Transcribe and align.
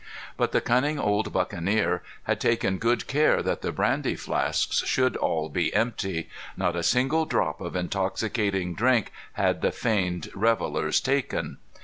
But 0.35 0.51
the 0.51 0.61
cunning 0.61 0.97
old 0.97 1.31
buccaneer 1.31 2.01
had 2.23 2.39
taken 2.41 2.79
good 2.79 3.05
care 3.05 3.43
that 3.43 3.61
the 3.61 3.71
brandy 3.71 4.15
flasks 4.15 4.83
should 4.87 5.15
all 5.15 5.47
be 5.47 5.71
empty. 5.75 6.27
Not 6.57 6.75
a 6.75 6.81
single 6.81 7.25
drop 7.25 7.61
of 7.61 7.75
intoxicating 7.75 8.73
drink 8.73 9.11
had 9.33 9.61
the 9.61 9.71
feigned 9.71 10.31
revellers 10.33 10.99
taken. 11.01 11.59